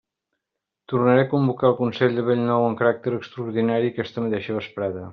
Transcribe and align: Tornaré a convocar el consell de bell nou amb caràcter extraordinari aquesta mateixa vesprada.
Tornaré 0.93 1.25
a 1.25 1.27
convocar 1.33 1.69
el 1.71 1.77
consell 1.83 2.17
de 2.21 2.25
bell 2.31 2.43
nou 2.49 2.67
amb 2.71 2.83
caràcter 2.83 3.17
extraordinari 3.21 3.95
aquesta 3.97 4.29
mateixa 4.29 4.61
vesprada. 4.61 5.09